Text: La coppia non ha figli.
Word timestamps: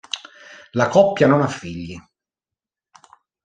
La 0.73 0.87
coppia 0.87 1.27
non 1.27 1.43
ha 1.43 1.47
figli. 1.47 1.95